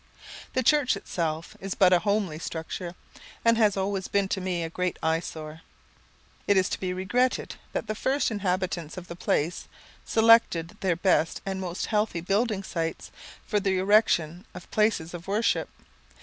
The 0.53 0.63
church 0.63 0.97
itself 0.97 1.55
is 1.59 1.75
but 1.75 1.93
a 1.93 1.99
homely 1.99 2.39
structure; 2.39 2.95
and 3.45 3.55
has 3.59 3.77
always 3.77 4.07
been 4.07 4.27
to 4.29 4.41
me 4.41 4.63
a 4.63 4.67
great 4.71 4.97
eyesore. 5.03 5.61
It 6.47 6.57
is 6.57 6.69
to 6.69 6.79
be 6.79 6.91
regretted 6.91 7.53
that 7.73 7.85
the 7.85 7.93
first 7.93 8.31
inhabitants 8.31 8.97
of 8.97 9.07
the 9.07 9.15
place 9.15 9.67
selected 10.03 10.69
their 10.79 10.95
best 10.95 11.39
and 11.45 11.61
most 11.61 11.85
healthy 11.85 12.19
building 12.19 12.63
sites 12.63 13.11
for 13.45 13.59
the 13.59 13.77
erection 13.77 14.45
of 14.55 14.71
places 14.71 15.13
of 15.13 15.27
worship. 15.27 15.69